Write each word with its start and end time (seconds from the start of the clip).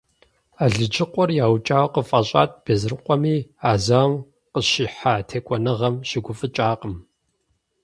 Алыджыкъуэр 0.63 1.29
яукӏауэ 1.45 1.89
къыфӏэщӏат 1.93 2.51
Безрыкъуэми, 2.63 3.37
а 3.69 3.71
зауэм 3.85 4.13
къыщихьа 4.53 5.13
текӏуэныгъэм 5.27 5.95
щыгуфӏыкӏакъым. 6.07 6.95